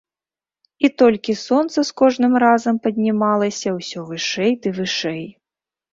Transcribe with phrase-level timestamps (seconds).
[0.87, 5.25] І толькі сонца з кожным разам паднімалася ўсё вышэй ды вышэй.